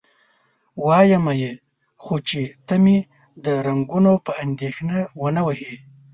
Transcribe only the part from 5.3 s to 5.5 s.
نه